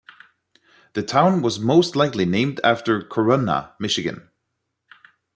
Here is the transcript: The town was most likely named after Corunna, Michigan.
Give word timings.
The 0.93 1.03
town 1.03 1.43
was 1.43 1.59
most 1.59 1.95
likely 1.95 2.25
named 2.25 2.59
after 2.63 3.03
Corunna, 3.03 3.73
Michigan. 3.79 4.31